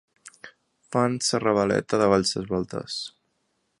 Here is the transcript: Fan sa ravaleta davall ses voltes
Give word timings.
Fan 0.95 1.13
sa 1.27 1.37
ravaleta 1.45 2.01
davall 2.03 2.25
ses 2.31 2.49
voltes 2.53 2.97